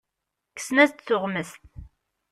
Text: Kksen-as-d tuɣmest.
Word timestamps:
Kksen-as-d 0.55 0.99
tuɣmest. 1.07 1.61